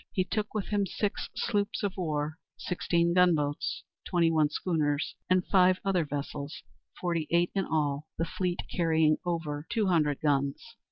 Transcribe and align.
He 0.13 0.23
took 0.23 0.55
with 0.55 0.69
him 0.69 0.87
six 0.87 1.29
sloops 1.35 1.83
of 1.83 1.95
war, 1.95 2.39
sixteen 2.57 3.13
gunboats, 3.13 3.83
twenty 4.03 4.31
one 4.31 4.49
schooners, 4.49 5.13
and 5.29 5.45
five 5.45 5.77
other 5.85 6.05
vessels, 6.05 6.63
forty 6.99 7.27
eight 7.29 7.51
in 7.53 7.65
all, 7.65 8.07
the 8.17 8.25
fleet 8.25 8.63
carrying 8.75 9.17
over 9.27 9.67
two 9.69 9.85
hundred 9.89 10.19
guns. 10.19 10.75